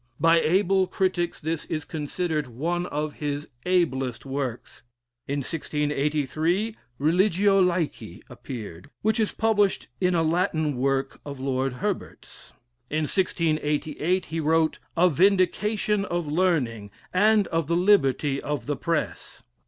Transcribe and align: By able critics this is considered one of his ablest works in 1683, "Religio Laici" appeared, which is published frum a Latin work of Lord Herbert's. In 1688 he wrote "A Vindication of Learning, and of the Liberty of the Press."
By 0.19 0.39
able 0.39 0.87
critics 0.87 1.39
this 1.39 1.65
is 1.65 1.85
considered 1.85 2.47
one 2.47 2.87
of 2.87 3.13
his 3.21 3.47
ablest 3.67 4.25
works 4.25 4.81
in 5.27 5.41
1683, 5.41 6.75
"Religio 6.97 7.61
Laici" 7.61 8.23
appeared, 8.27 8.89
which 9.03 9.19
is 9.19 9.31
published 9.31 9.89
frum 10.01 10.15
a 10.15 10.23
Latin 10.23 10.75
work 10.75 11.21
of 11.23 11.39
Lord 11.39 11.73
Herbert's. 11.73 12.51
In 12.89 13.03
1688 13.03 14.25
he 14.25 14.39
wrote 14.39 14.79
"A 14.97 15.07
Vindication 15.07 16.05
of 16.05 16.25
Learning, 16.25 16.89
and 17.13 17.45
of 17.49 17.67
the 17.67 17.77
Liberty 17.77 18.41
of 18.41 18.65
the 18.65 18.75
Press." 18.75 19.43